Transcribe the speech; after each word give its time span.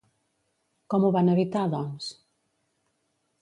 Com 0.93 1.05
ho 1.05 1.11
van 1.17 1.29
evitar, 1.33 1.67
doncs? 1.75 2.09